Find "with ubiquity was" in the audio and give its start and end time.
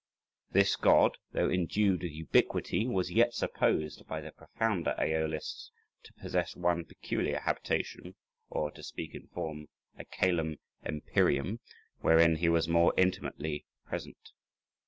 2.01-3.11